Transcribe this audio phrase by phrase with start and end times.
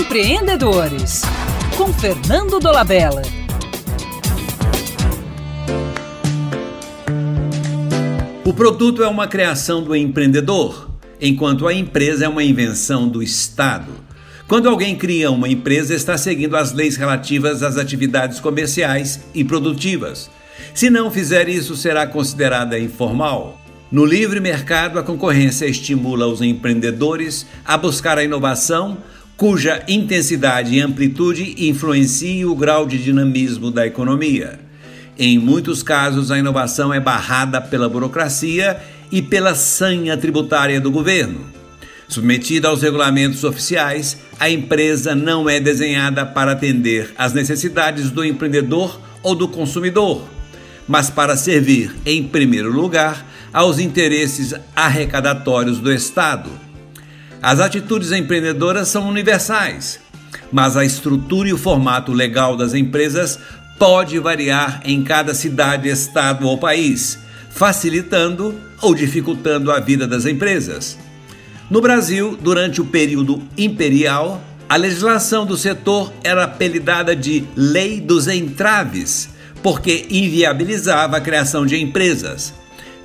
[0.00, 1.20] Empreendedores,
[1.76, 3.20] com Fernando Dolabella.
[8.46, 10.88] O produto é uma criação do empreendedor,
[11.20, 13.92] enquanto a empresa é uma invenção do Estado.
[14.48, 20.30] Quando alguém cria uma empresa, está seguindo as leis relativas às atividades comerciais e produtivas.
[20.72, 23.60] Se não fizer isso, será considerada informal.
[23.92, 28.98] No livre mercado, a concorrência estimula os empreendedores a buscar a inovação,
[29.40, 34.60] cuja intensidade e amplitude influenciem o grau de dinamismo da economia.
[35.18, 38.78] Em muitos casos, a inovação é barrada pela burocracia
[39.10, 41.40] e pela sanha tributária do governo.
[42.06, 49.00] Submetida aos regulamentos oficiais, a empresa não é desenhada para atender às necessidades do empreendedor
[49.22, 50.22] ou do consumidor,
[50.86, 56.69] mas para servir, em primeiro lugar, aos interesses arrecadatórios do Estado.
[57.42, 59.98] As atitudes empreendedoras são universais,
[60.52, 63.38] mas a estrutura e o formato legal das empresas
[63.78, 67.18] pode variar em cada cidade, estado ou país,
[67.50, 70.98] facilitando ou dificultando a vida das empresas.
[71.70, 78.28] No Brasil, durante o período imperial, a legislação do setor era apelidada de Lei dos
[78.28, 79.30] Entraves,
[79.62, 82.52] porque inviabilizava a criação de empresas.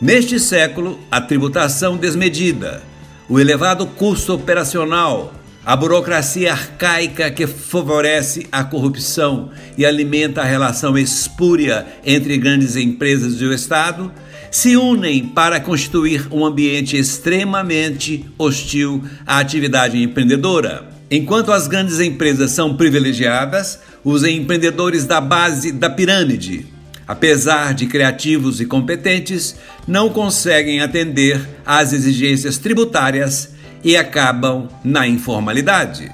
[0.00, 2.82] Neste século, a tributação desmedida,
[3.28, 5.32] o elevado custo operacional,
[5.64, 13.40] a burocracia arcaica que favorece a corrupção e alimenta a relação espúria entre grandes empresas
[13.40, 14.12] e o Estado
[14.50, 20.88] se unem para constituir um ambiente extremamente hostil à atividade empreendedora.
[21.10, 26.66] Enquanto as grandes empresas são privilegiadas, os empreendedores da base da pirâmide,
[27.08, 29.56] apesar de criativos e competentes,
[29.88, 33.50] não conseguem atender às exigências tributárias
[33.82, 36.10] e acabam na informalidade.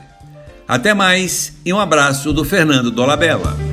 [0.66, 3.69] Até mais e um abraço do Fernando Dolabella.